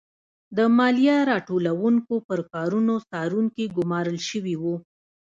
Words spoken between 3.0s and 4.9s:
څارونکي ګورمال شوي وو.